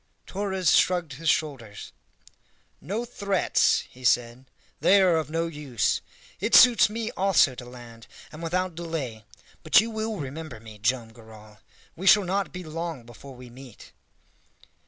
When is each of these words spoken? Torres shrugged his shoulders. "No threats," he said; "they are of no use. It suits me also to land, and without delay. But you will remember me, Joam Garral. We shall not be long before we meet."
Torres 0.25 0.75
shrugged 0.75 1.13
his 1.13 1.29
shoulders. 1.29 1.91
"No 2.81 3.05
threats," 3.05 3.81
he 3.87 4.03
said; 4.03 4.47
"they 4.79 4.99
are 4.99 5.15
of 5.15 5.29
no 5.29 5.45
use. 5.45 6.01
It 6.39 6.55
suits 6.55 6.89
me 6.89 7.11
also 7.11 7.53
to 7.53 7.65
land, 7.65 8.07
and 8.31 8.41
without 8.41 8.73
delay. 8.73 9.25
But 9.61 9.79
you 9.79 9.91
will 9.91 10.17
remember 10.17 10.59
me, 10.59 10.79
Joam 10.79 11.09
Garral. 11.13 11.59
We 11.95 12.07
shall 12.07 12.23
not 12.23 12.51
be 12.51 12.63
long 12.63 13.03
before 13.05 13.35
we 13.35 13.51
meet." 13.51 13.91